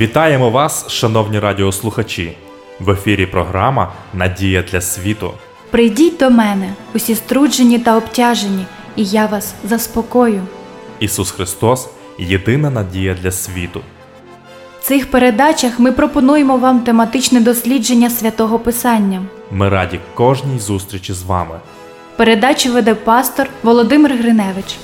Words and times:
Вітаємо 0.00 0.50
вас, 0.50 0.88
шановні 0.88 1.38
радіослухачі! 1.38 2.36
В 2.80 2.90
ефірі 2.90 3.26
програма 3.26 3.92
Надія 4.14 4.62
для 4.62 4.80
світу. 4.80 5.32
Прийдіть 5.70 6.16
до 6.16 6.30
мене, 6.30 6.72
усі 6.94 7.14
струджені 7.14 7.78
та 7.78 7.96
обтяжені, 7.96 8.66
і 8.96 9.04
я 9.04 9.26
вас 9.26 9.54
заспокою. 9.64 10.42
Ісус 11.00 11.30
Христос 11.30 11.88
єдина 12.18 12.70
надія 12.70 13.16
для 13.22 13.30
світу. 13.30 13.80
В 14.80 14.84
цих 14.84 15.10
передачах 15.10 15.78
ми 15.78 15.92
пропонуємо 15.92 16.56
вам 16.56 16.80
тематичне 16.80 17.40
дослідження 17.40 18.10
святого 18.10 18.58
Писання. 18.58 19.22
Ми 19.50 19.68
раді 19.68 20.00
кожній 20.14 20.58
зустрічі 20.58 21.12
з 21.12 21.22
вами. 21.22 21.60
Передачу 22.16 22.72
веде 22.72 22.94
пастор 22.94 23.48
Володимир 23.62 24.16
Гриневич. 24.16 24.76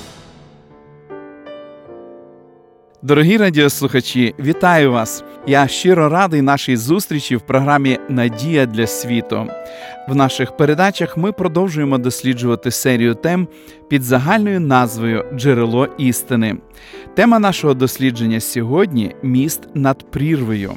Дорогі 3.07 3.37
радіослухачі, 3.37 4.35
вітаю 4.39 4.91
вас! 4.91 5.23
Я 5.45 5.67
щиро 5.67 6.09
радий 6.09 6.41
нашій 6.41 6.77
зустрічі 6.77 7.35
в 7.35 7.41
програмі 7.41 7.99
Надія 8.09 8.65
для 8.65 8.87
світу. 8.87 9.47
В 10.07 10.15
наших 10.15 10.57
передачах 10.57 11.17
ми 11.17 11.31
продовжуємо 11.31 11.97
досліджувати 11.97 12.71
серію 12.71 13.15
тем 13.15 13.47
під 13.89 14.03
загальною 14.03 14.59
назвою 14.59 15.25
Джерело 15.35 15.87
істини. 15.97 16.57
Тема 17.15 17.39
нашого 17.39 17.73
дослідження 17.73 18.39
сьогодні 18.39 19.15
міст 19.23 19.61
над 19.73 20.11
прірвою. 20.11 20.73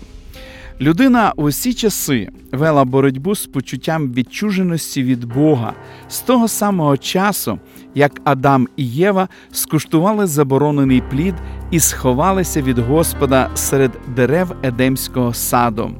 Людина 0.80 1.32
у 1.36 1.46
всі 1.46 1.74
часи 1.74 2.28
вела 2.52 2.84
боротьбу 2.84 3.34
з 3.34 3.46
почуттям 3.46 4.12
відчуженості 4.12 5.02
від 5.02 5.24
Бога 5.24 5.72
з 6.08 6.20
того 6.20 6.48
самого 6.48 6.96
часу, 6.96 7.58
як 7.94 8.20
Адам 8.24 8.68
і 8.76 8.86
Єва 8.86 9.28
скуштували 9.52 10.26
заборонений 10.26 11.02
плід 11.10 11.34
і 11.70 11.80
сховалися 11.80 12.62
від 12.62 12.78
Господа 12.78 13.50
серед 13.54 13.90
дерев 14.16 14.56
Едемського 14.62 15.34
саду. 15.34 15.90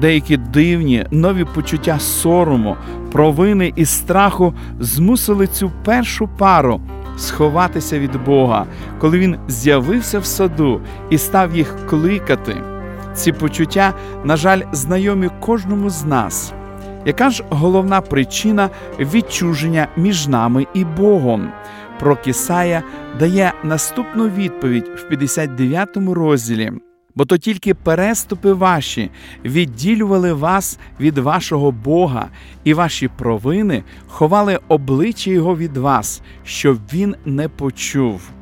Деякі 0.00 0.36
дивні 0.36 1.06
нові 1.10 1.44
почуття 1.44 1.98
сорому, 1.98 2.76
провини 3.12 3.72
і 3.76 3.84
страху 3.84 4.54
змусили 4.80 5.46
цю 5.46 5.72
першу 5.84 6.28
пару 6.38 6.80
сховатися 7.18 7.98
від 7.98 8.24
Бога, 8.24 8.66
коли 8.98 9.18
він 9.18 9.36
з'явився 9.48 10.18
в 10.18 10.26
саду 10.26 10.80
і 11.10 11.18
став 11.18 11.56
їх 11.56 11.76
кликати. 11.88 12.75
Ці 13.16 13.32
почуття, 13.32 13.94
на 14.24 14.36
жаль, 14.36 14.62
знайомі 14.72 15.30
кожному 15.40 15.90
з 15.90 16.04
нас. 16.04 16.52
Яка 17.04 17.30
ж 17.30 17.44
головна 17.50 18.00
причина 18.00 18.70
відчуження 18.98 19.88
між 19.96 20.28
нами 20.28 20.66
і 20.74 20.84
Богом? 20.84 21.52
Прокісая 22.00 22.82
дає 23.18 23.52
наступну 23.64 24.28
відповідь 24.28 24.90
в 24.96 25.08
59 25.08 25.96
розділі. 25.96 26.72
Бо 27.14 27.24
то 27.24 27.38
тільки 27.38 27.74
переступи 27.74 28.52
ваші 28.52 29.10
відділювали 29.44 30.32
вас 30.32 30.78
від 31.00 31.18
вашого 31.18 31.72
Бога, 31.72 32.28
і 32.64 32.74
ваші 32.74 33.08
провини 33.08 33.84
ховали 34.06 34.58
обличчя 34.68 35.30
Його 35.30 35.56
від 35.56 35.76
вас, 35.76 36.22
щоб 36.44 36.78
він 36.92 37.16
не 37.24 37.48
почув. 37.48 38.35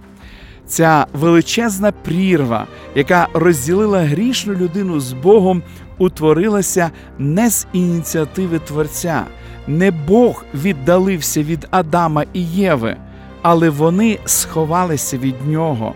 Ця 0.75 1.07
величезна 1.13 1.93
прірва, 1.93 2.67
яка 2.95 3.29
розділила 3.35 4.03
грішну 4.03 4.55
людину 4.55 5.01
з 5.01 5.13
Богом, 5.13 5.63
утворилася 5.99 6.91
не 7.19 7.51
з 7.51 7.67
ініціативи 7.73 8.59
Творця, 8.59 9.25
не 9.67 9.91
Бог 9.91 10.45
віддалився 10.55 11.43
від 11.43 11.67
Адама 11.71 12.25
і 12.33 12.43
Єви, 12.43 12.97
але 13.43 13.71
вони 13.71 14.19
сховалися 14.25 15.19
від 15.19 15.47
нього. 15.49 15.95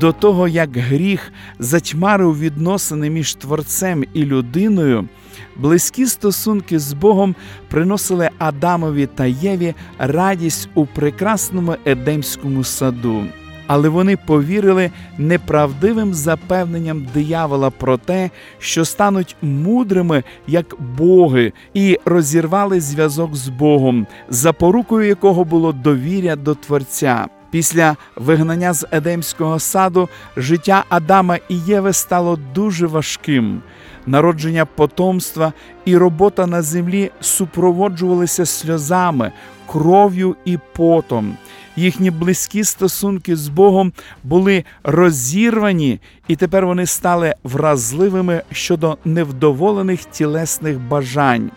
До 0.00 0.12
того, 0.12 0.48
як 0.48 0.76
гріх 0.76 1.32
затьмарив 1.58 2.38
відносини 2.38 3.10
між 3.10 3.34
Творцем 3.34 4.04
і 4.14 4.24
людиною, 4.24 5.08
близькі 5.56 6.06
стосунки 6.06 6.78
з 6.78 6.92
Богом 6.92 7.34
приносили 7.68 8.30
Адамові 8.38 9.06
та 9.06 9.26
Єві 9.26 9.74
радість 9.98 10.68
у 10.74 10.86
прекрасному 10.86 11.76
Едемському 11.84 12.64
саду 12.64 13.24
але 13.68 13.88
вони 13.88 14.16
повірили 14.16 14.90
неправдивим 15.18 16.14
запевненням 16.14 17.06
диявола 17.14 17.70
про 17.70 17.96
те, 17.96 18.30
що 18.58 18.84
стануть 18.84 19.36
мудрими 19.42 20.22
як 20.46 20.74
боги, 20.96 21.52
і 21.74 21.98
розірвали 22.04 22.80
зв'язок 22.80 23.36
з 23.36 23.48
Богом, 23.48 24.06
запорукою 24.28 25.08
якого 25.08 25.44
було 25.44 25.72
довір'я 25.72 26.36
до 26.36 26.54
Творця. 26.54 27.26
Після 27.50 27.96
вигнання 28.16 28.72
з 28.72 28.86
Едемського 28.90 29.58
саду 29.58 30.08
життя 30.36 30.84
Адама 30.88 31.38
і 31.48 31.58
Єви 31.58 31.92
стало 31.92 32.38
дуже 32.54 32.86
важким. 32.86 33.62
Народження 34.06 34.64
потомства 34.64 35.52
і 35.84 35.96
робота 35.96 36.46
на 36.46 36.62
землі 36.62 37.10
супроводжувалися 37.20 38.46
сльозами, 38.46 39.32
кров'ю 39.66 40.36
і 40.44 40.58
потом 40.76 41.36
їхні 41.78 42.10
близькі 42.10 42.64
стосунки 42.64 43.36
з 43.36 43.48
Богом 43.48 43.92
були 44.24 44.64
розірвані, 44.84 46.00
і 46.28 46.36
тепер 46.36 46.66
вони 46.66 46.86
стали 46.86 47.34
вразливими 47.44 48.42
щодо 48.52 48.98
невдоволених 49.04 50.04
тілесних 50.04 50.80
бажань. 50.80 51.50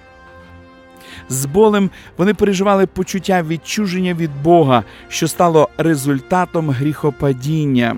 З 1.30 1.46
болем 1.46 1.90
вони 2.18 2.34
переживали 2.34 2.86
почуття 2.86 3.44
відчуження 3.44 4.14
від 4.14 4.44
Бога, 4.44 4.84
що 5.10 5.28
стало 5.28 5.70
результатом 5.78 6.70
гріхопадіння. 6.70 7.98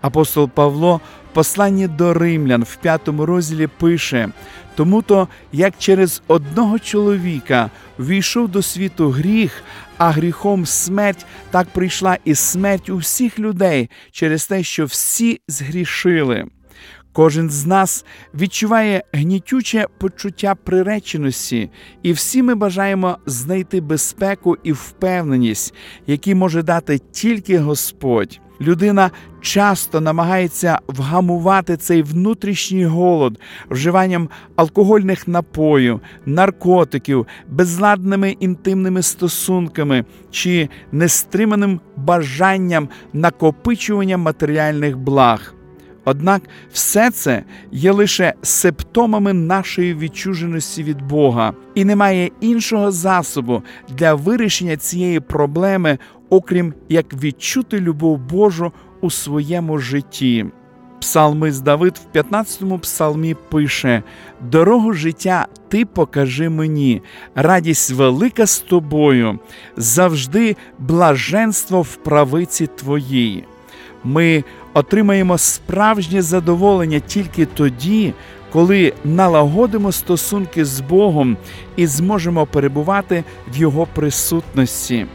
Апостол 0.00 0.48
Павло 0.48 1.00
в 1.30 1.34
посланні 1.34 1.88
до 1.88 2.14
римлян 2.14 2.62
в 2.62 2.76
п'ятому 2.76 3.26
розділі 3.26 3.66
пише: 3.66 4.28
тому 4.74 5.02
то, 5.02 5.28
як 5.52 5.74
через 5.78 6.22
одного 6.28 6.78
чоловіка 6.78 7.70
війшов 7.98 8.48
до 8.48 8.62
світу 8.62 9.10
гріх, 9.10 9.62
а 9.98 10.10
гріхом 10.10 10.66
смерть, 10.66 11.26
так 11.50 11.68
прийшла 11.68 12.18
і 12.24 12.34
смерть 12.34 12.88
у 12.88 12.96
всіх 12.96 13.38
людей 13.38 13.90
через 14.10 14.46
те, 14.46 14.62
що 14.62 14.84
всі 14.84 15.40
згрішили. 15.48 16.46
Кожен 17.12 17.50
з 17.50 17.66
нас 17.66 18.04
відчуває 18.34 19.02
гнітюче 19.12 19.86
почуття 19.98 20.54
приреченості, 20.54 21.70
і 22.02 22.12
всі 22.12 22.42
ми 22.42 22.54
бажаємо 22.54 23.18
знайти 23.26 23.80
безпеку 23.80 24.56
і 24.64 24.72
впевненість, 24.72 25.74
які 26.06 26.34
може 26.34 26.62
дати 26.62 26.98
тільки 26.98 27.58
Господь. 27.58 28.40
Людина 28.60 29.10
часто 29.40 30.00
намагається 30.00 30.78
вгамувати 30.88 31.76
цей 31.76 32.02
внутрішній 32.02 32.84
голод 32.84 33.38
вживанням 33.70 34.28
алкогольних 34.56 35.28
напоїв, 35.28 36.00
наркотиків, 36.26 37.26
безладними 37.48 38.30
інтимними 38.30 39.02
стосунками 39.02 40.04
чи 40.30 40.68
нестриманим 40.92 41.80
бажанням 41.96 42.88
накопичування 43.12 44.16
матеріальних 44.16 44.98
благ. 44.98 45.54
Однак 46.04 46.42
все 46.72 47.10
це 47.10 47.42
є 47.72 47.92
лише 47.92 48.34
симптомами 48.42 49.32
нашої 49.32 49.94
відчуженості 49.94 50.82
від 50.82 51.02
Бога, 51.02 51.52
і 51.74 51.84
немає 51.84 52.30
іншого 52.40 52.90
засобу 52.90 53.62
для 53.88 54.14
вирішення 54.14 54.76
цієї 54.76 55.20
проблеми, 55.20 55.98
окрім 56.30 56.74
як 56.88 57.14
відчути 57.14 57.80
любов 57.80 58.18
Божу 58.18 58.72
у 59.00 59.10
своєму 59.10 59.78
житті. 59.78 60.46
Псалмист 61.00 61.62
Давид 61.62 61.94
в 61.98 62.16
15-му 62.16 62.78
псалмі 62.78 63.34
пише: 63.34 64.02
Дорогу 64.40 64.92
життя 64.92 65.46
ти 65.68 65.84
покажи 65.84 66.48
мені, 66.48 67.02
радість 67.34 67.90
велика 67.90 68.46
з 68.46 68.58
тобою, 68.58 69.38
завжди 69.76 70.56
блаженство 70.78 71.82
в 71.82 71.96
правиці 71.96 72.68
твоїй. 72.76 73.44
Ми 74.04 74.44
отримаємо 74.74 75.38
справжнє 75.38 76.22
задоволення 76.22 77.00
тільки 77.00 77.46
тоді, 77.46 78.14
коли 78.52 78.92
налагодимо 79.04 79.92
стосунки 79.92 80.64
з 80.64 80.80
Богом 80.80 81.36
і 81.76 81.86
зможемо 81.86 82.46
перебувати 82.46 83.24
в 83.54 83.56
Його 83.56 83.86
присутності. 83.94 85.06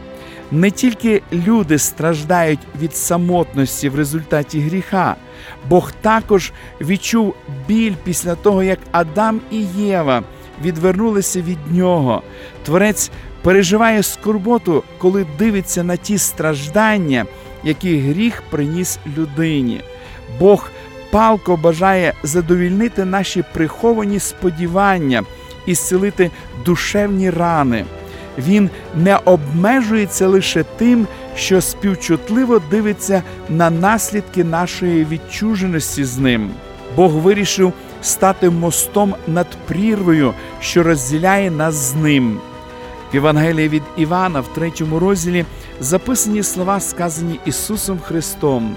Не 0.50 0.70
тільки 0.70 1.22
люди 1.32 1.78
страждають 1.78 2.60
від 2.80 2.96
самотності 2.96 3.88
в 3.88 3.96
результаті 3.96 4.60
гріха, 4.60 5.16
Бог 5.68 5.92
також 6.00 6.52
відчув 6.80 7.34
біль 7.68 7.94
після 8.04 8.34
того, 8.34 8.62
як 8.62 8.78
Адам 8.92 9.40
і 9.50 9.64
Єва 9.78 10.22
відвернулися 10.62 11.40
від 11.40 11.58
нього. 11.72 12.22
Творець 12.64 13.10
переживає 13.42 14.02
скорботу, 14.02 14.82
коли 14.98 15.26
дивиться 15.38 15.82
на 15.84 15.96
ті 15.96 16.18
страждання, 16.18 17.26
які 17.64 17.98
гріх 17.98 18.42
приніс 18.50 18.98
людині. 19.16 19.80
Бог 20.38 20.70
палко 21.10 21.56
бажає 21.56 22.12
задовільнити 22.22 23.04
наші 23.04 23.44
приховані 23.52 24.18
сподівання 24.18 25.22
і 25.66 25.74
зцілити 25.74 26.30
душевні 26.64 27.30
рани. 27.30 27.84
Він 28.38 28.70
не 28.94 29.16
обмежується 29.16 30.28
лише 30.28 30.64
тим, 30.76 31.06
що 31.36 31.60
співчутливо 31.60 32.60
дивиться 32.70 33.22
на 33.48 33.70
наслідки 33.70 34.44
нашої 34.44 35.04
відчуженості 35.04 36.04
з 36.04 36.18
ним. 36.18 36.50
Бог 36.96 37.12
вирішив 37.12 37.72
стати 38.02 38.50
мостом 38.50 39.14
над 39.26 39.46
прірвою, 39.66 40.34
що 40.60 40.82
розділяє 40.82 41.50
нас 41.50 41.74
з 41.74 41.94
ним. 41.94 42.38
В 43.12 43.14
Євангелії 43.14 43.68
від 43.68 43.82
Івана, 43.96 44.40
в 44.40 44.48
третьому 44.48 44.98
розділі, 44.98 45.44
записані 45.80 46.42
слова, 46.42 46.80
сказані 46.80 47.40
Ісусом 47.44 47.98
Христом. 47.98 48.76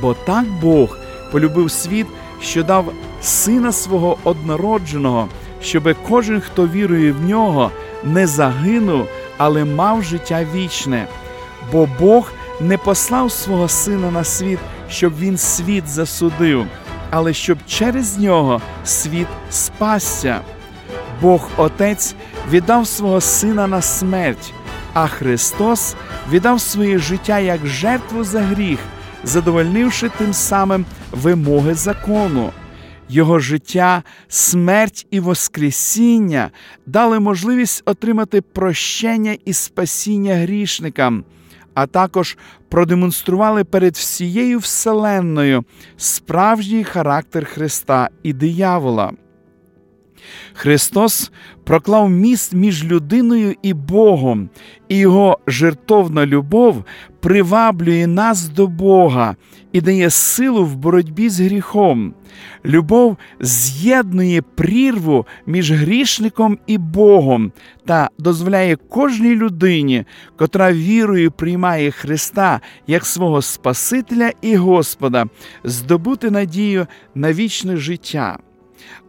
Бо 0.00 0.14
так 0.14 0.44
Бог 0.60 0.98
полюбив 1.32 1.70
світ, 1.70 2.06
що 2.42 2.62
дав 2.62 2.92
Сина 3.22 3.72
свого 3.72 4.16
однородженого, 4.24 5.28
щоби 5.62 5.96
кожен, 6.08 6.40
хто 6.40 6.66
вірує 6.66 7.12
в 7.12 7.28
нього, 7.28 7.70
не 8.04 8.26
загинув, 8.26 9.06
але 9.36 9.64
мав 9.64 10.02
життя 10.02 10.46
вічне. 10.54 11.06
Бо 11.72 11.88
Бог 12.00 12.32
не 12.60 12.78
послав 12.78 13.32
свого 13.32 13.68
Сина 13.68 14.10
на 14.10 14.24
світ, 14.24 14.58
щоб 14.90 15.18
він 15.18 15.38
світ 15.38 15.88
засудив, 15.88 16.66
але 17.10 17.32
щоб 17.32 17.58
через 17.66 18.18
нього 18.18 18.60
світ 18.84 19.26
спасся. 19.50 20.40
Бог 21.20 21.48
Отець 21.56 22.14
віддав 22.50 22.86
свого 22.86 23.20
Сина 23.20 23.66
на 23.66 23.82
смерть, 23.82 24.52
а 24.92 25.06
Христос 25.06 25.94
віддав 26.30 26.60
своє 26.60 26.98
життя 26.98 27.38
як 27.38 27.66
жертву 27.66 28.24
за 28.24 28.40
гріх, 28.40 28.78
задовольнивши 29.24 30.10
тим 30.18 30.32
самим 30.32 30.84
вимоги 31.12 31.74
закону. 31.74 32.50
Його 33.08 33.38
життя, 33.38 34.02
смерть 34.28 35.06
і 35.10 35.20
Воскресіння 35.20 36.50
дали 36.86 37.20
можливість 37.20 37.82
отримати 37.86 38.40
прощення 38.40 39.36
і 39.44 39.52
спасіння 39.52 40.34
грішникам, 40.34 41.24
а 41.74 41.86
також 41.86 42.36
продемонстрували 42.68 43.64
перед 43.64 43.94
всією 43.94 44.58
Вселенною 44.58 45.64
справжній 45.96 46.84
характер 46.84 47.44
Христа 47.44 48.08
і 48.22 48.32
диявола. 48.32 49.12
Христос 50.52 51.32
проклав 51.64 52.10
міст 52.10 52.52
між 52.52 52.84
людиною 52.84 53.54
і 53.62 53.74
Богом, 53.74 54.48
і 54.88 54.96
його 54.96 55.38
жертовна 55.46 56.26
любов 56.26 56.84
приваблює 57.20 58.06
нас 58.06 58.48
до 58.48 58.66
Бога 58.66 59.36
і 59.72 59.80
дає 59.80 60.10
силу 60.10 60.64
в 60.64 60.76
боротьбі 60.76 61.28
з 61.28 61.40
гріхом. 61.40 62.14
Любов 62.64 63.16
з'єднує 63.40 64.42
прірву 64.42 65.26
між 65.46 65.72
грішником 65.72 66.58
і 66.66 66.78
Богом 66.78 67.52
та 67.86 68.10
дозволяє 68.18 68.76
кожній 68.76 69.34
людині, 69.34 70.04
котра 70.36 70.72
вірою 70.72 71.30
приймає 71.30 71.90
Христа 71.90 72.60
як 72.86 73.06
свого 73.06 73.42
Спасителя 73.42 74.30
і 74.42 74.56
Господа, 74.56 75.26
здобути 75.64 76.30
надію 76.30 76.86
на 77.14 77.32
вічне 77.32 77.76
життя. 77.76 78.38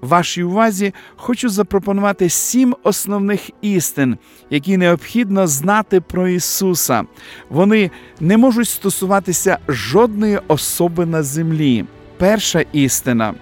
Вашій 0.02 0.44
увазі 0.44 0.94
хочу 1.16 1.50
запропонувати 1.50 2.30
сім 2.30 2.76
основних 2.84 3.50
істин, 3.62 4.18
які 4.50 4.78
необхідно 4.78 5.48
знати 5.48 6.02
про 6.02 6.28
Ісуса. 6.28 7.04
Вони 7.50 7.92
не 8.20 8.38
можуть 8.38 8.70
стосуватися 8.70 9.58
жодної 9.68 10.40
особи 10.48 11.06
на 11.06 11.24
землі. 11.24 11.86
Перша 12.18 12.66
істина. 12.72 13.34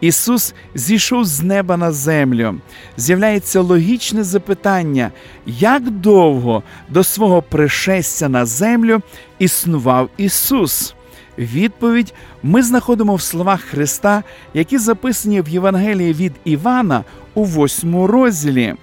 Ісус 0.00 0.54
зійшов 0.74 1.24
з 1.24 1.42
неба 1.42 1.76
на 1.76 1.92
землю. 1.92 2.60
З'являється 2.96 3.60
логічне 3.60 4.24
запитання, 4.24 5.10
як 5.46 5.90
довго 5.90 6.62
до 6.88 7.04
свого 7.04 7.42
пришестя 7.42 8.28
на 8.28 8.46
землю 8.46 9.00
існував 9.38 10.10
Ісус? 10.16 10.95
Відповідь 11.38 12.14
ми 12.42 12.62
знаходимо 12.62 13.14
в 13.14 13.20
словах 13.20 13.60
Христа, 13.60 14.22
які 14.54 14.78
записані 14.78 15.40
в 15.40 15.48
Євангелії 15.48 16.12
від 16.12 16.32
Івана 16.44 17.04
у 17.34 17.44
восьмому 17.44 18.06
розділі. 18.06 18.74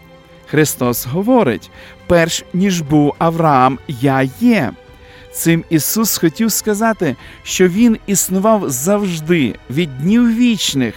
Христос 0.47 1.05
говорить: 1.05 1.71
перш 2.07 2.43
ніж 2.53 2.81
був 2.81 3.15
Авраам, 3.17 3.79
я 3.87 4.29
є. 4.39 4.71
Цим 5.31 5.63
Ісус 5.69 6.17
хотів 6.17 6.51
сказати, 6.51 7.15
що 7.43 7.67
Він 7.67 7.97
існував 8.07 8.69
завжди 8.69 9.55
від 9.69 9.97
днів 9.97 10.35
вічних. 10.35 10.95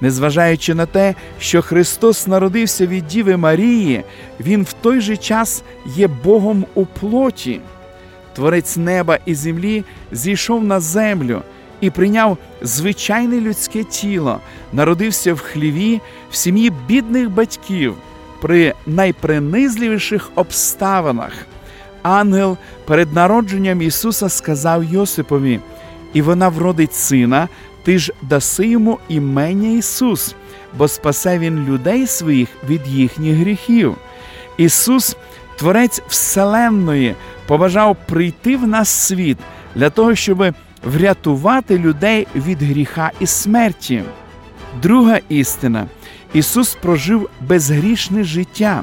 Незважаючи 0.00 0.74
на 0.74 0.86
те, 0.86 1.14
що 1.38 1.62
Христос 1.62 2.26
народився 2.26 2.86
від 2.86 3.06
Діви 3.06 3.36
Марії, 3.36 4.04
Він 4.40 4.62
в 4.62 4.72
той 4.72 5.00
же 5.00 5.16
час 5.16 5.62
є 5.96 6.08
Богом 6.08 6.64
у 6.74 6.86
плоті. 6.86 7.60
Творець 8.40 8.76
неба 8.76 9.18
і 9.26 9.34
землі 9.34 9.84
зійшов 10.12 10.64
на 10.64 10.80
землю 10.80 11.42
і 11.80 11.90
прийняв 11.90 12.38
звичайне 12.62 13.40
людське 13.40 13.84
тіло, 13.84 14.40
народився 14.72 15.34
в 15.34 15.38
хліві 15.38 16.00
в 16.30 16.36
сім'ї 16.36 16.72
бідних 16.88 17.30
батьків 17.30 17.94
при 18.40 18.74
найпринизливіших 18.86 20.30
обставинах. 20.34 21.32
Ангел 22.02 22.56
перед 22.84 23.12
народженням 23.12 23.82
Ісуса 23.82 24.28
сказав 24.28 24.84
Йосипові, 24.84 25.60
і 26.12 26.22
вона 26.22 26.48
вродить 26.48 26.94
сина, 26.94 27.48
ти 27.82 27.98
ж 27.98 28.12
даси 28.22 28.66
йому 28.66 28.98
імення 29.08 29.78
Ісус, 29.78 30.34
бо 30.78 30.88
спасе 30.88 31.38
Він 31.38 31.66
людей 31.66 32.06
своїх 32.06 32.48
від 32.68 32.86
їхніх 32.86 33.36
гріхів. 33.36 33.96
Ісус, 34.56 35.16
Творець 35.60 36.02
Вселенної, 36.08 37.14
побажав 37.46 37.96
прийти 38.06 38.56
в 38.56 38.66
нас 38.66 38.88
світ 38.88 39.38
для 39.74 39.90
того, 39.90 40.14
щоб 40.14 40.54
врятувати 40.84 41.78
людей 41.78 42.26
від 42.34 42.62
гріха 42.62 43.10
і 43.20 43.26
смерті. 43.26 44.02
Друга 44.82 45.18
істина 45.28 45.86
Ісус 46.32 46.74
прожив 46.82 47.30
безгрішне 47.40 48.24
життя. 48.24 48.82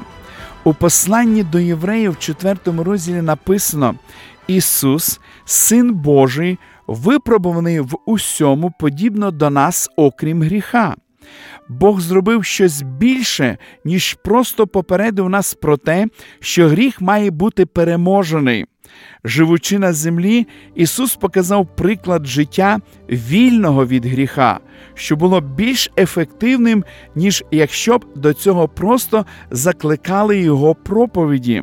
У 0.64 0.74
посланні 0.74 1.42
до 1.42 1.58
євреїв 1.58 2.12
в 2.12 2.18
4 2.18 2.56
розділі 2.64 3.22
написано: 3.22 3.94
Ісус, 4.46 5.20
Син 5.44 5.94
Божий, 5.94 6.58
випробуваний 6.86 7.80
в 7.80 7.94
усьому 8.06 8.72
подібно 8.80 9.30
до 9.30 9.50
нас, 9.50 9.90
окрім 9.96 10.42
гріха. 10.42 10.96
Бог 11.68 12.00
зробив 12.00 12.44
щось 12.44 12.82
більше, 12.82 13.58
ніж 13.84 14.14
просто 14.14 14.66
попередив 14.66 15.28
нас 15.28 15.54
про 15.54 15.76
те, 15.76 16.06
що 16.40 16.68
гріх 16.68 17.00
має 17.00 17.30
бути 17.30 17.66
переможений. 17.66 18.66
Живучи 19.24 19.78
на 19.78 19.92
землі, 19.92 20.46
Ісус 20.74 21.16
показав 21.16 21.76
приклад 21.76 22.26
життя 22.26 22.78
вільного 23.10 23.86
від 23.86 24.06
гріха, 24.06 24.60
що 24.94 25.16
було 25.16 25.40
більш 25.40 25.90
ефективним, 25.96 26.84
ніж 27.14 27.44
якщо 27.50 27.98
б 27.98 28.04
до 28.14 28.32
цього 28.32 28.68
просто 28.68 29.26
закликали 29.50 30.38
Його 30.38 30.74
проповіді. 30.74 31.62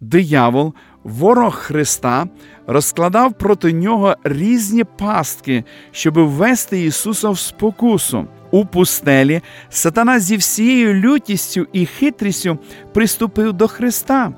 Диявол, 0.00 0.74
ворог 1.04 1.54
Христа, 1.54 2.26
розкладав 2.66 3.38
проти 3.38 3.72
нього 3.72 4.14
різні 4.24 4.84
пастки, 4.84 5.64
щоб 5.90 6.18
ввести 6.18 6.84
Ісуса 6.84 7.30
в 7.30 7.38
спокусу. 7.38 8.26
У 8.50 8.64
пустелі 8.66 9.40
сатана 9.70 10.20
зі 10.20 10.36
всією 10.36 10.94
лютістю 10.94 11.66
і 11.72 11.86
хитрістю 11.86 12.58
приступив 12.92 13.52
до 13.52 13.68
Христа. 13.68 14.32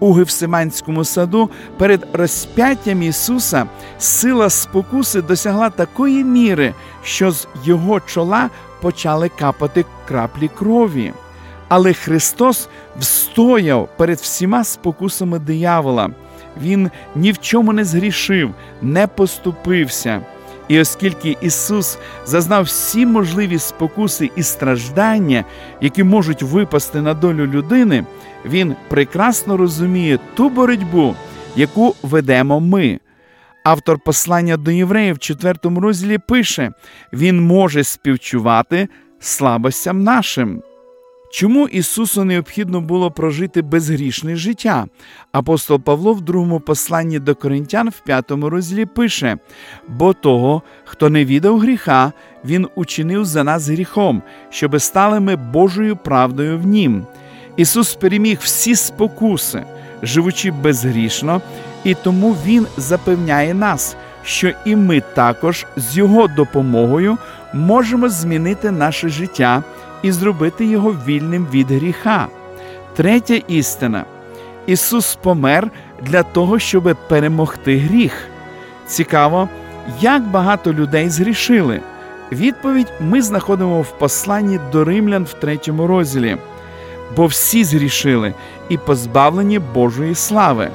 У 0.00 0.12
Гевсиманському 0.12 1.04
саду 1.04 1.50
перед 1.78 2.06
розп'яттям 2.12 3.02
Ісуса 3.02 3.66
сила 3.98 4.50
спокуси 4.50 5.22
досягла 5.22 5.70
такої 5.70 6.24
міри, 6.24 6.74
що 7.04 7.30
з 7.30 7.48
його 7.64 8.00
чола 8.00 8.50
почали 8.80 9.28
капати 9.28 9.84
краплі 10.08 10.50
крові. 10.58 11.12
Але 11.68 11.92
Христос 11.92 12.68
встояв 12.98 13.88
перед 13.96 14.18
всіма 14.18 14.64
спокусами 14.64 15.38
диявола. 15.38 16.10
Він 16.62 16.90
ні 17.14 17.32
в 17.32 17.38
чому 17.38 17.72
не 17.72 17.84
згрішив, 17.84 18.54
не 18.82 19.06
поступився. 19.06 20.20
І 20.68 20.80
оскільки 20.80 21.36
Ісус 21.40 21.98
зазнав 22.26 22.64
всі 22.64 23.06
можливі 23.06 23.58
спокуси 23.58 24.30
і 24.36 24.42
страждання, 24.42 25.44
які 25.80 26.04
можуть 26.04 26.42
випасти 26.42 27.00
на 27.00 27.14
долю 27.14 27.46
людини, 27.46 28.04
Він 28.44 28.76
прекрасно 28.88 29.56
розуміє 29.56 30.18
ту 30.34 30.48
боротьбу, 30.48 31.14
яку 31.56 31.94
ведемо 32.02 32.60
ми. 32.60 33.00
Автор 33.64 33.98
послання 33.98 34.56
до 34.56 34.70
євреїв 34.70 35.14
в 35.14 35.18
4 35.18 35.54
розділі 35.62 36.18
пише: 36.18 36.70
Він 37.12 37.46
може 37.46 37.84
співчувати 37.84 38.88
слабостям 39.20 40.02
нашим. 40.02 40.62
Чому 41.32 41.68
Ісусу 41.68 42.24
необхідно 42.24 42.80
було 42.80 43.10
прожити 43.10 43.62
безгрішне 43.62 44.36
життя? 44.36 44.86
Апостол 45.32 45.80
Павло 45.80 46.12
в 46.14 46.20
другому 46.20 46.60
посланні 46.60 47.18
до 47.18 47.34
Коринтян 47.34 47.88
в 47.88 48.00
п'ятому 48.00 48.50
розділі 48.50 48.86
пише: 48.86 49.38
бо 49.88 50.12
того, 50.12 50.62
хто 50.84 51.10
не 51.10 51.24
віддав 51.24 51.58
гріха, 51.58 52.12
Він 52.44 52.68
учинив 52.74 53.24
за 53.24 53.44
нас 53.44 53.68
гріхом, 53.68 54.22
щоби 54.50 54.78
стали 54.78 55.20
ми 55.20 55.36
Божою 55.36 55.96
правдою 55.96 56.58
в 56.58 56.66
Нім. 56.66 57.06
Ісус 57.56 57.94
переміг 57.94 58.38
всі 58.42 58.74
спокуси, 58.74 59.64
живучи 60.02 60.50
безгрішно, 60.50 61.42
і 61.84 61.94
тому 61.94 62.36
Він 62.46 62.66
запевняє 62.76 63.54
нас, 63.54 63.96
що 64.22 64.52
і 64.64 64.76
ми 64.76 65.02
також 65.14 65.66
з 65.76 65.96
Його 65.98 66.28
допомогою 66.28 67.18
можемо 67.54 68.08
змінити 68.08 68.70
наше 68.70 69.08
життя 69.08 69.62
і 70.02 70.12
зробити 70.12 70.64
його 70.64 70.96
вільним 71.06 71.46
від 71.52 71.70
гріха. 71.70 72.28
Третя 72.96 73.34
істина. 73.34 74.04
Ісус 74.66 75.18
помер 75.22 75.70
для 76.02 76.22
того, 76.22 76.58
щоб 76.58 76.96
перемогти 77.08 77.78
гріх. 77.78 78.26
Цікаво, 78.86 79.48
як 80.00 80.22
багато 80.22 80.72
людей 80.72 81.08
згрішили. 81.08 81.80
Відповідь 82.32 82.92
ми 83.00 83.22
знаходимо 83.22 83.82
в 83.82 83.98
посланні 83.98 84.60
до 84.72 84.84
римлян 84.84 85.24
в 85.24 85.32
третьому 85.32 85.86
розділі. 85.86 86.36
Бо 87.16 87.26
всі 87.26 87.64
згрішили 87.64 88.34
і 88.68 88.78
позбавлені 88.78 89.58
Божої 89.58 90.14
слави. 90.14 90.70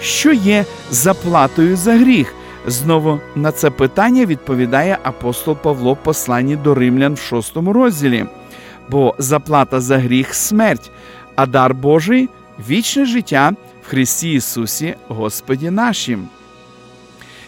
Що 0.00 0.32
є 0.32 0.64
заплатою 0.90 1.76
за 1.76 1.92
гріх? 1.92 2.34
Знову 2.66 3.20
на 3.36 3.52
це 3.52 3.70
питання 3.70 4.26
відповідає 4.26 4.98
апостол 5.02 5.56
Павло 5.56 5.92
в 5.92 5.96
посланні 5.96 6.56
до 6.56 6.74
римлян 6.74 7.14
в 7.14 7.18
шостому 7.18 7.72
розділі. 7.72 8.26
Бо 8.90 9.14
заплата 9.18 9.80
за 9.80 9.98
гріх 9.98 10.34
смерть, 10.34 10.90
а 11.36 11.46
дар 11.46 11.74
Божий 11.74 12.28
вічне 12.68 13.04
життя 13.04 13.52
в 13.82 13.88
Христі 13.88 14.32
Ісусі 14.32 14.94
Господі 15.08 15.70
нашим. 15.70 16.28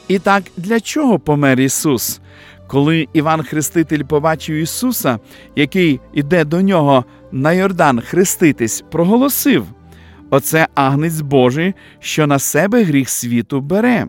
І 0.09 0.19
так, 0.19 0.43
для 0.57 0.81
чого 0.81 1.19
помер 1.19 1.61
Ісус? 1.61 2.21
Коли 2.67 3.09
Іван 3.13 3.43
Хреститель 3.43 4.03
побачив 4.03 4.57
Ісуса, 4.57 5.19
який 5.57 6.01
іде 6.13 6.45
до 6.45 6.63
нього 6.63 7.05
на 7.33 7.53
Йордан 7.53 8.01
хреститись, 8.01 8.85
проголосив: 8.91 9.67
Оце 10.31 10.69
агнець 10.75 11.21
Божий, 11.21 11.75
що 12.01 12.27
на 12.27 12.39
себе 12.39 12.85
гріх 12.85 13.09
світу 13.09 13.61
бере. 13.61 14.07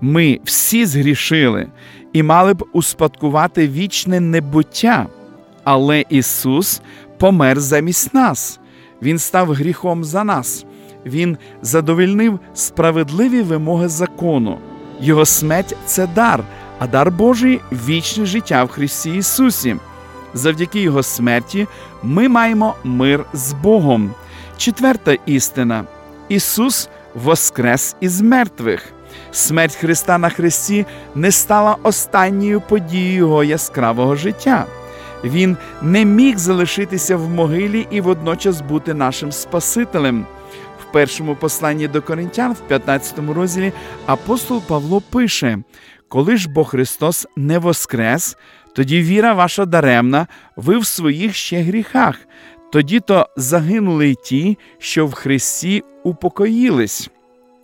Ми 0.00 0.40
всі 0.44 0.86
згрішили 0.86 1.68
і 2.12 2.22
мали 2.22 2.54
б 2.54 2.64
успадкувати 2.72 3.68
вічне 3.68 4.20
небуття, 4.20 5.06
але 5.64 6.04
Ісус 6.08 6.80
помер 7.18 7.60
замість 7.60 8.14
нас. 8.14 8.60
Він 9.02 9.18
став 9.18 9.52
гріхом 9.52 10.04
за 10.04 10.24
нас. 10.24 10.64
Він 11.06 11.36
задовольнив 11.62 12.38
справедливі 12.54 13.42
вимоги 13.42 13.88
закону. 13.88 14.58
Його 15.00 15.24
смерть 15.24 15.76
це 15.86 16.06
дар, 16.06 16.44
а 16.78 16.86
дар 16.86 17.10
Божий 17.10 17.60
вічне 17.72 18.26
життя 18.26 18.64
в 18.64 18.68
Христі 18.68 19.16
Ісусі. 19.16 19.76
Завдяки 20.34 20.80
Його 20.80 21.02
смерті 21.02 21.66
ми 22.02 22.28
маємо 22.28 22.74
мир 22.84 23.24
з 23.32 23.52
Богом. 23.52 24.10
Четверта 24.56 25.16
істина: 25.26 25.84
Ісус 26.28 26.88
воскрес 27.14 27.96
із 28.00 28.20
мертвих. 28.20 28.92
Смерть 29.32 29.74
Христа 29.74 30.18
на 30.18 30.28
Христі 30.28 30.86
не 31.14 31.32
стала 31.32 31.76
останньою 31.82 32.60
подією 32.60 33.16
Його 33.16 33.44
яскравого 33.44 34.16
життя. 34.16 34.66
Він 35.24 35.56
не 35.82 36.04
міг 36.04 36.38
залишитися 36.38 37.16
в 37.16 37.30
могилі 37.30 37.86
і 37.90 38.00
водночас 38.00 38.60
бути 38.60 38.94
нашим 38.94 39.32
Спасителем. 39.32 40.26
В 40.80 40.92
першому 40.92 41.36
посланні 41.36 41.88
до 41.88 42.02
Коринтян, 42.02 42.52
в 42.52 42.60
15 42.60 43.18
розділі, 43.34 43.72
апостол 44.06 44.62
Павло 44.62 45.00
пише: 45.00 45.58
Коли 46.08 46.36
ж 46.36 46.48
бо 46.48 46.64
Христос 46.64 47.26
не 47.36 47.58
воскрес, 47.58 48.36
тоді 48.74 49.02
віра 49.02 49.32
ваша 49.32 49.64
даремна, 49.64 50.26
ви 50.56 50.78
в 50.78 50.86
своїх 50.86 51.34
ще 51.34 51.62
гріхах. 51.62 52.16
Тоді 52.72 53.00
то 53.00 53.28
загинули 53.36 54.14
ті, 54.14 54.58
що 54.78 55.06
в 55.06 55.12
Христі 55.12 55.82
упокоїлись. 56.04 57.10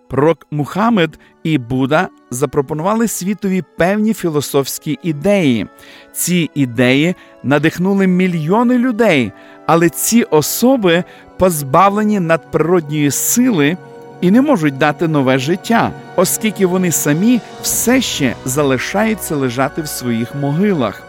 Пророк 0.08 0.46
Мухаммед 0.50 1.18
і 1.42 1.58
Будда 1.58 2.08
запропонували 2.30 3.08
світові 3.08 3.62
певні 3.78 4.14
філософські 4.14 4.98
ідеї. 5.02 5.66
Ці 6.12 6.50
ідеї 6.54 7.14
надихнули 7.42 8.06
мільйони 8.06 8.78
людей, 8.78 9.32
але 9.66 9.88
ці 9.88 10.22
особи 10.22 11.04
позбавлені 11.38 12.20
надприродньої 12.20 13.10
сили 13.10 13.76
і 14.20 14.30
не 14.30 14.42
можуть 14.42 14.78
дати 14.78 15.08
нове 15.08 15.38
життя, 15.38 15.90
оскільки 16.16 16.66
вони 16.66 16.92
самі 16.92 17.40
все 17.62 18.00
ще 18.00 18.34
залишаються 18.44 19.36
лежати 19.36 19.82
в 19.82 19.88
своїх 19.88 20.34
могилах. 20.34 21.02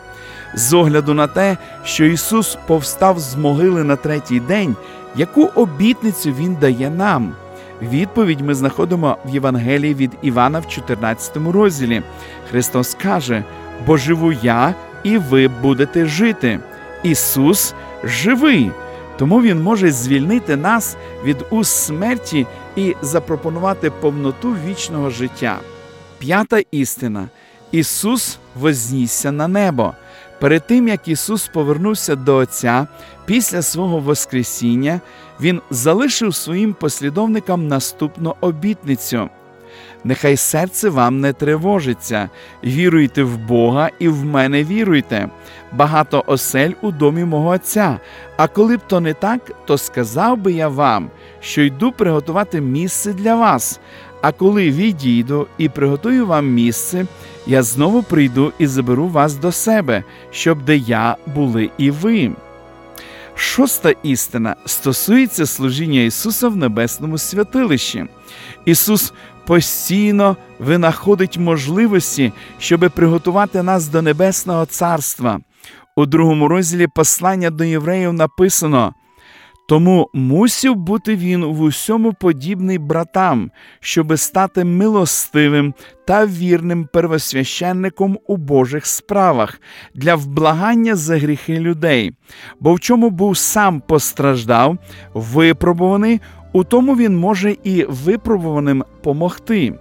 З 0.55 0.73
огляду 0.73 1.13
на 1.13 1.27
те, 1.27 1.57
що 1.83 2.05
Ісус 2.05 2.57
повстав 2.67 3.19
з 3.19 3.35
могили 3.35 3.83
на 3.83 3.95
третій 3.95 4.39
день, 4.39 4.75
яку 5.15 5.45
обітницю 5.55 6.33
Він 6.39 6.55
дає 6.55 6.89
нам. 6.89 7.33
Відповідь 7.81 8.41
ми 8.41 8.55
знаходимо 8.55 9.17
в 9.25 9.29
Євангелії 9.29 9.93
від 9.93 10.11
Івана 10.21 10.59
в 10.59 10.67
14 10.67 11.37
розділі. 11.37 12.01
Христос 12.49 12.97
каже: 13.03 13.43
Бо 13.85 13.97
живу 13.97 14.31
я, 14.31 14.73
і 15.03 15.17
ви 15.17 15.47
будете 15.47 16.05
жити. 16.05 16.59
Ісус 17.03 17.73
живий, 18.03 18.71
тому 19.17 19.41
Він 19.41 19.63
може 19.63 19.91
звільнити 19.91 20.55
нас 20.55 20.97
від 21.23 21.37
уз 21.49 21.67
смерті 21.67 22.47
і 22.75 22.95
запропонувати 23.01 23.89
повноту 23.89 24.55
вічного 24.67 25.09
життя. 25.09 25.59
П'ята 26.19 26.61
істина: 26.71 27.27
Ісус 27.71 28.39
вознісся 28.55 29.31
на 29.31 29.47
небо. 29.47 29.93
Перед 30.39 30.67
тим 30.67 30.87
як 30.87 31.07
Ісус 31.07 31.47
повернувся 31.47 32.15
до 32.15 32.35
Отця 32.35 32.87
після 33.25 33.61
свого 33.61 33.99
Воскресіння, 33.99 35.01
Він 35.41 35.61
залишив 35.69 36.35
своїм 36.35 36.73
послідовникам 36.73 37.67
наступну 37.67 38.35
обітницю. 38.41 39.29
Нехай 40.03 40.37
серце 40.37 40.89
вам 40.89 41.21
не 41.21 41.33
тривожиться, 41.33 42.29
віруйте 42.63 43.23
в 43.23 43.37
Бога 43.37 43.89
і 43.99 44.07
в 44.07 44.25
мене 44.25 44.63
віруйте. 44.63 45.29
Багато 45.71 46.23
осель 46.27 46.71
у 46.81 46.91
домі 46.91 47.23
мого 47.23 47.49
Отця. 47.49 47.99
А 48.37 48.47
коли 48.47 48.77
б 48.77 48.79
то 48.87 48.99
не 48.99 49.13
так, 49.13 49.51
то 49.65 49.77
сказав 49.77 50.37
би 50.37 50.51
я 50.51 50.67
вам, 50.67 51.09
що 51.39 51.61
йду 51.61 51.91
приготувати 51.91 52.61
місце 52.61 53.13
для 53.13 53.35
вас. 53.35 53.79
А 54.21 54.31
коли 54.31 54.71
відійду 54.71 55.47
і 55.57 55.69
приготую 55.69 56.25
вам 56.25 56.47
місце, 56.47 57.05
я 57.47 57.63
знову 57.63 58.03
прийду 58.03 58.53
і 58.59 58.67
заберу 58.67 59.07
вас 59.07 59.35
до 59.35 59.51
себе, 59.51 60.03
щоб 60.31 60.65
де 60.65 60.77
я 60.77 61.15
були 61.25 61.69
і 61.77 61.91
ви. 61.91 62.31
Шоста 63.35 63.93
істина 64.03 64.55
стосується 64.65 65.45
служіння 65.45 66.01
Ісуса 66.01 66.47
в 66.47 66.55
небесному 66.55 67.17
святилищі. 67.17 68.05
Ісус 68.65 69.13
постійно 69.45 70.37
винаходить 70.59 71.37
можливості, 71.37 72.33
щоб 72.59 72.91
приготувати 72.95 73.63
нас 73.63 73.87
до 73.87 74.01
Небесного 74.01 74.65
Царства. 74.65 75.39
У 75.95 76.05
другому 76.05 76.47
розділі 76.47 76.87
послання 76.87 77.49
до 77.49 77.63
євреїв 77.63 78.13
написано. 78.13 78.93
Тому 79.67 80.09
мусів 80.13 80.75
бути 80.75 81.15
він 81.15 81.45
в 81.45 81.61
усьому 81.61 82.13
подібний 82.13 82.77
братам, 82.77 83.51
щоби 83.79 84.17
стати 84.17 84.63
милостивим 84.63 85.73
та 86.05 86.25
вірним 86.25 86.87
первосвященником 86.93 88.19
у 88.27 88.37
Божих 88.37 88.85
справах 88.85 89.61
для 89.93 90.15
вблагання 90.15 90.95
за 90.95 91.17
гріхи 91.17 91.59
людей, 91.59 92.11
бо 92.59 92.73
в 92.73 92.79
чому 92.79 93.09
був 93.09 93.37
сам 93.37 93.81
постраждав, 93.81 94.77
випробуваний, 95.13 96.21
у 96.53 96.63
тому 96.63 96.95
він 96.95 97.17
може 97.17 97.55
і 97.63 97.83
випробуваним 97.83 98.83
помогти. 99.03 99.73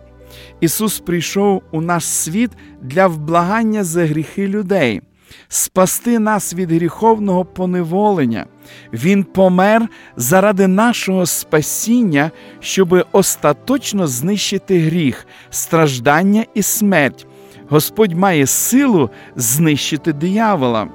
Ісус 0.60 1.00
прийшов 1.00 1.62
у 1.72 1.80
наш 1.80 2.04
світ 2.04 2.50
для 2.82 3.06
вблагання 3.06 3.84
за 3.84 4.06
гріхи 4.06 4.48
людей 4.48 5.02
спасти 5.48 6.18
нас 6.18 6.54
від 6.54 6.72
гріховного 6.72 7.44
поневолення. 7.44 8.46
Він 8.92 9.24
помер 9.24 9.88
заради 10.16 10.66
нашого 10.66 11.26
спасіння, 11.26 12.30
щоб 12.60 13.06
остаточно 13.12 14.06
знищити 14.06 14.78
гріх, 14.78 15.26
страждання 15.50 16.44
і 16.54 16.62
смерть. 16.62 17.26
Господь 17.68 18.12
має 18.12 18.46
силу 18.46 19.10
знищити 19.36 20.12
диявола. 20.12 20.88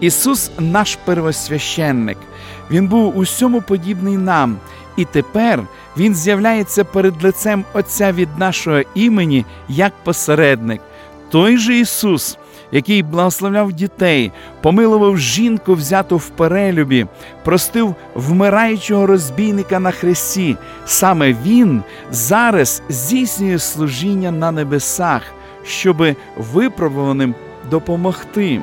Ісус 0.00 0.50
наш 0.58 0.98
первосвященник. 1.04 2.18
Він 2.70 2.88
був 2.88 3.18
усьому 3.18 3.62
подібний 3.62 4.16
нам, 4.16 4.56
і 4.96 5.04
тепер 5.04 5.62
Він 5.96 6.14
з'являється 6.14 6.84
перед 6.84 7.24
лицем 7.24 7.64
Отця 7.74 8.12
від 8.12 8.38
нашого 8.38 8.80
імені 8.94 9.44
як 9.68 9.92
посередник. 10.04 10.80
Той 11.30 11.56
же 11.58 11.78
Ісус, 11.78 12.38
який 12.72 13.02
благословляв 13.02 13.72
дітей, 13.72 14.32
помилував 14.62 15.18
жінку, 15.18 15.74
взяту 15.74 16.16
в 16.16 16.28
перелюбі, 16.28 17.06
простив 17.44 17.94
вмираючого 18.14 19.06
розбійника 19.06 19.80
на 19.80 19.90
хресті. 19.90 20.56
Саме 20.86 21.36
Він 21.46 21.82
зараз 22.10 22.82
здійснює 22.88 23.58
служіння 23.58 24.30
на 24.30 24.50
небесах, 24.50 25.22
щоби 25.64 26.16
випробуваним 26.36 27.34
допомогти. 27.70 28.60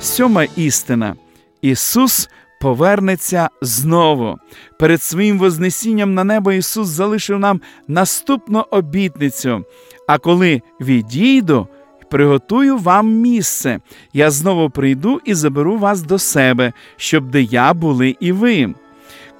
Сьома 0.00 0.44
істина. 0.56 1.16
Ісус 1.62 2.28
повернеться 2.60 3.48
знову. 3.62 4.38
Перед 4.78 5.02
своїм 5.02 5.38
Вознесінням 5.38 6.14
на 6.14 6.24
небо 6.24 6.52
Ісус 6.52 6.88
залишив 6.88 7.38
нам 7.38 7.60
наступну 7.88 8.64
обітницю. 8.70 9.64
А 10.08 10.18
коли 10.18 10.62
відійду, 10.80 11.68
приготую 12.10 12.78
вам 12.78 13.12
місце, 13.12 13.80
я 14.12 14.30
знову 14.30 14.70
прийду 14.70 15.20
і 15.24 15.34
заберу 15.34 15.78
вас 15.78 16.02
до 16.02 16.18
себе, 16.18 16.72
щоб 16.96 17.30
де 17.30 17.42
я 17.42 17.74
були 17.74 18.16
і 18.20 18.32
ви. 18.32 18.74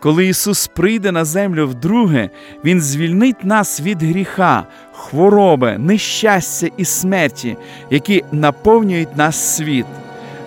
Коли 0.01 0.27
Ісус 0.27 0.67
прийде 0.67 1.13
на 1.13 1.25
землю 1.25 1.69
вдруге, 1.69 2.31
Він 2.65 2.81
звільнить 2.81 3.45
нас 3.45 3.81
від 3.81 4.03
гріха, 4.03 4.67
хвороби, 4.93 5.79
нещастя 5.79 6.69
і 6.77 6.85
смерті, 6.85 7.57
які 7.91 8.25
наповнюють 8.33 9.17
наш 9.17 9.37
світ. 9.37 9.87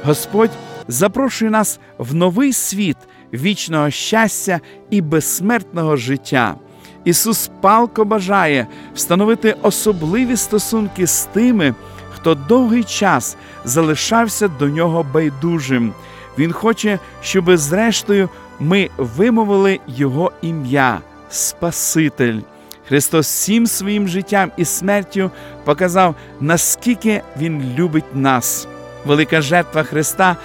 Господь 0.04 0.51
запрошує 0.88 1.51
нас 1.51 1.80
в 1.98 2.16
новий 2.16 2.54
світ 2.54 2.98
вічного 3.34 3.90
щастя 3.90 4.60
і 4.90 5.01
безсмертного 5.01 5.96
життя. 5.96 6.56
Ісус 7.04 7.50
палко 7.62 8.06
бажає 8.06 8.68
встановити 8.96 9.56
особливі 9.62 10.38
стосунки 10.38 11.08
з 11.08 11.24
тими, 11.24 11.75
хто 12.22 12.36
довгий 12.36 12.84
час 12.84 13.38
залишався 13.66 14.48
до 14.48 14.68
нього 14.68 15.06
байдужим. 15.13 15.94
Він 16.38 16.51
хоче, 16.51 17.00
щоб, 17.22 17.58
зрештою, 17.58 18.30
ми 18.60 18.90
вимовили 18.98 19.80
Його 19.88 20.32
ім'я, 20.42 21.00
Спаситель. 21.30 22.40
Христос 22.88 23.28
всім 23.28 23.68
своїм 23.68 24.08
життям 24.08 24.51
і 24.58 24.66
смертю 24.66 25.32
показав, 25.63 26.16
наскільки 26.40 27.22
Він 27.38 27.75
любить 27.78 28.16
нас. 28.16 28.68
Велика 29.06 29.42
жертва 29.42 29.84
Христа 29.84 30.36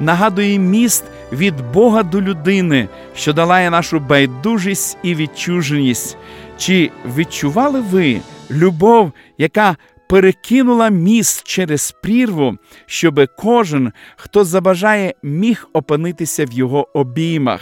нагадує 0.00 0.58
міст 0.58 1.04
від 1.32 1.72
Бога 1.72 2.02
до 2.02 2.20
людини, 2.20 2.88
що 3.14 3.32
долає 3.32 3.70
нашу 3.70 4.00
байдужість 4.00 4.98
і 5.02 5.14
відчуженість. 5.14 6.16
Чи 6.58 6.90
відчували 7.16 7.80
ви 7.80 8.20
любов, 8.50 9.12
яка 9.38 9.76
перекинула 10.12 10.88
міст 10.88 11.42
через 11.44 11.92
прірву, 12.02 12.56
щоб 12.86 13.20
кожен, 13.36 13.92
хто 14.16 14.44
забажає, 14.44 15.14
міг 15.22 15.68
опинитися 15.72 16.44
в 16.44 16.52
його 16.52 16.98
обіймах? 16.98 17.60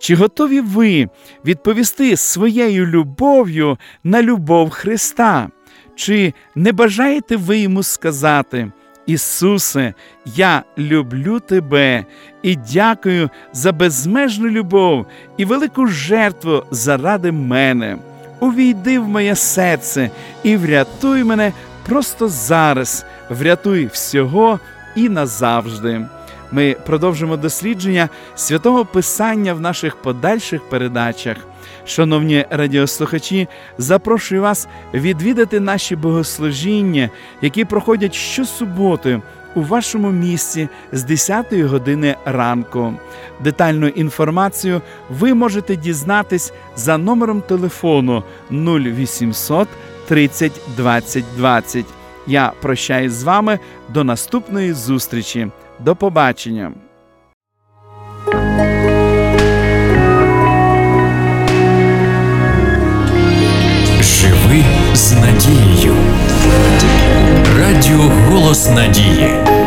Чи 0.00 0.14
готові 0.14 0.60
ви 0.60 1.08
відповісти 1.44 2.16
своєю 2.16 2.86
любов'ю 2.86 3.78
на 4.04 4.22
любов 4.22 4.70
Христа? 4.70 5.48
Чи 5.94 6.34
не 6.54 6.72
бажаєте 6.72 7.36
ви 7.36 7.58
йому 7.58 7.82
сказати? 7.82 8.72
Ісусе, 9.06 9.94
я 10.36 10.62
люблю 10.78 11.40
Тебе 11.40 12.04
і 12.42 12.56
дякую 12.56 13.30
за 13.52 13.72
безмежну 13.72 14.48
любов 14.48 15.06
і 15.36 15.44
велику 15.44 15.86
жертву 15.86 16.62
заради 16.70 17.32
мене. 17.32 17.98
Увійди 18.40 18.98
в 18.98 19.08
моє 19.08 19.36
серце 19.36 20.10
і 20.42 20.56
врятуй 20.56 21.24
мене 21.24 21.52
просто 21.86 22.28
зараз, 22.28 23.04
врятуй 23.30 23.86
всього 23.86 24.60
і 24.96 25.08
назавжди. 25.08 26.06
Ми 26.52 26.76
продовжимо 26.86 27.36
дослідження 27.36 28.08
святого 28.34 28.84
Писання 28.84 29.54
в 29.54 29.60
наших 29.60 29.96
подальших 29.96 30.62
передачах. 30.68 31.36
Шановні 31.86 32.44
радіослухачі, 32.50 33.48
запрошую 33.78 34.42
вас 34.42 34.68
відвідати 34.94 35.60
наші 35.60 35.96
богослужіння, 35.96 37.10
які 37.42 37.64
проходять 37.64 38.14
щосуботи 38.14 39.20
у 39.54 39.62
вашому 39.62 40.10
місці 40.10 40.68
з 40.92 41.02
10 41.04 41.52
години 41.52 42.16
ранку. 42.24 42.94
Детальну 43.40 43.88
інформацію 43.88 44.80
ви 45.10 45.34
можете 45.34 45.76
дізнатись 45.76 46.52
за 46.76 46.98
номером 46.98 47.42
телефону 47.42 48.24
0800 48.50 49.68
30 50.10 50.52
20 50.76 51.24
20. 51.36 51.84
Я 52.26 52.52
прощаюсь 52.62 53.12
з 53.12 53.22
вами 53.22 53.58
до 53.88 54.04
наступної 54.04 54.72
зустрічі. 54.72 55.48
До 55.78 55.96
побачення. 55.96 56.72
Живи 64.00 64.64
з 64.94 65.12
надією. 65.12 65.94
Радіо 67.58 68.12
Голос 68.28 68.70
Надії. 68.70 69.59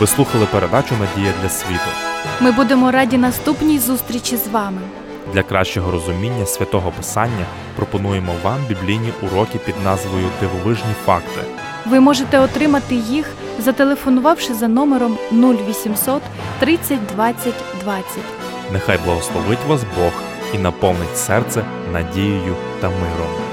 Ви 0.00 0.06
слухали 0.06 0.46
передачу 0.46 0.94
Надія 1.00 1.32
для 1.42 1.48
світу. 1.48 1.90
Ми 2.40 2.52
будемо 2.52 2.90
раді 2.90 3.18
наступній 3.18 3.78
зустрічі 3.78 4.36
з 4.36 4.48
вами. 4.48 4.80
Для 5.32 5.42
кращого 5.42 5.90
розуміння 5.90 6.46
святого 6.46 6.92
Писання 6.96 7.46
пропонуємо 7.76 8.32
вам 8.44 8.58
біблійні 8.68 9.12
уроки 9.22 9.58
під 9.58 9.74
назвою 9.84 10.26
Дивовижні 10.40 10.92
факти. 11.06 11.40
Ви 11.86 12.00
можете 12.00 12.38
отримати 12.38 12.94
їх, 12.94 13.26
зателефонувавши 13.58 14.54
за 14.54 14.68
номером 14.68 15.18
0800 15.32 16.22
30 16.58 16.98
20 17.14 17.54
20. 17.84 18.04
Нехай 18.72 18.98
благословить 19.04 19.66
вас 19.68 19.80
Бог 19.98 20.12
і 20.54 20.58
наповнить 20.58 21.18
серце 21.18 21.64
надією 21.92 22.56
та 22.80 22.88
миром. 22.88 23.49